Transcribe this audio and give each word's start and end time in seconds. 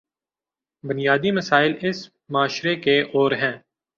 بنیادی 0.83 1.31
مسائل 1.31 1.73
اس 1.81 2.09
معاشرے 2.29 2.75
کے 2.75 3.01
اور 3.01 3.31
ہیں۔ 3.31 3.57